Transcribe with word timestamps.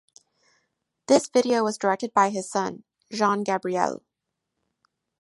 This 1.05 1.27
video 1.29 1.63
was 1.63 1.77
directed 1.77 2.11
by 2.11 2.31
his 2.31 2.49
son 2.49 2.85
Jean 3.13 3.43
Gabriel. 3.43 4.01